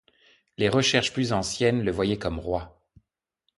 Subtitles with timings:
[0.57, 2.75] Les recherches plus anciennes le voyaient comme roi.